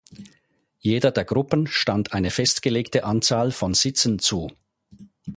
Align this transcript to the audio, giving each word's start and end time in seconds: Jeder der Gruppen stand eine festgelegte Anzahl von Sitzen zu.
Jeder 0.79 1.11
der 1.11 1.25
Gruppen 1.25 1.67
stand 1.67 2.11
eine 2.11 2.31
festgelegte 2.31 3.03
Anzahl 3.03 3.51
von 3.51 3.75
Sitzen 3.75 4.17
zu. 4.17 4.49